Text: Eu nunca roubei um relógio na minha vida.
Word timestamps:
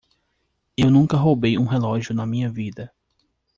Eu 0.75 0.89
nunca 0.89 1.15
roubei 1.15 1.59
um 1.59 1.65
relógio 1.67 2.11
na 2.15 2.25
minha 2.25 2.49
vida. 2.49 2.91